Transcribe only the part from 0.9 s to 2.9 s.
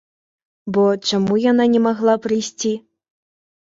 чаму яна не магла прыйсці?